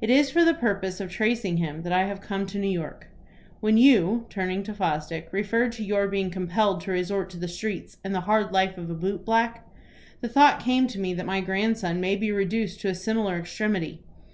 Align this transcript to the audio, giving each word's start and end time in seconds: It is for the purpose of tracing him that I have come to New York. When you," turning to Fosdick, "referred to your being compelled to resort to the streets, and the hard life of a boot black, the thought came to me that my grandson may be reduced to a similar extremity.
It 0.00 0.08
is 0.08 0.30
for 0.30 0.42
the 0.42 0.54
purpose 0.54 1.00
of 1.00 1.10
tracing 1.12 1.58
him 1.58 1.82
that 1.82 1.92
I 1.92 2.04
have 2.06 2.22
come 2.22 2.46
to 2.46 2.58
New 2.58 2.70
York. 2.70 3.08
When 3.60 3.76
you," 3.76 4.24
turning 4.30 4.62
to 4.62 4.72
Fosdick, 4.72 5.28
"referred 5.32 5.72
to 5.72 5.84
your 5.84 6.08
being 6.08 6.30
compelled 6.30 6.80
to 6.80 6.92
resort 6.92 7.28
to 7.28 7.36
the 7.36 7.46
streets, 7.46 7.98
and 8.02 8.14
the 8.14 8.20
hard 8.22 8.52
life 8.52 8.78
of 8.78 8.88
a 8.88 8.94
boot 8.94 9.22
black, 9.26 9.68
the 10.22 10.30
thought 10.30 10.60
came 10.64 10.86
to 10.86 10.98
me 10.98 11.12
that 11.12 11.26
my 11.26 11.42
grandson 11.42 12.00
may 12.00 12.16
be 12.16 12.32
reduced 12.32 12.80
to 12.80 12.88
a 12.88 12.94
similar 12.94 13.36
extremity. 13.38 14.00